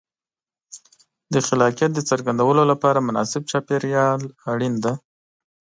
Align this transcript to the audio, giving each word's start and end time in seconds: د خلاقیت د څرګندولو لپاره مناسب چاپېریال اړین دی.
د 1.33 1.35
خلاقیت 1.47 1.91
د 1.95 1.99
څرګندولو 2.09 2.61
لپاره 2.71 3.05
مناسب 3.07 3.41
چاپېریال 3.51 4.21
اړین 4.51 4.73
دی. 4.83 4.93